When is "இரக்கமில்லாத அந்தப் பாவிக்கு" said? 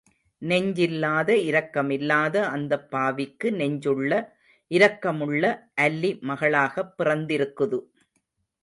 1.49-3.51